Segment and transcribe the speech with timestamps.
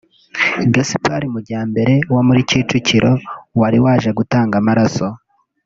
[0.73, 3.11] Gaspard Mujyambere wo muri Kicukiro
[3.59, 5.07] wari waje gutanga amaraso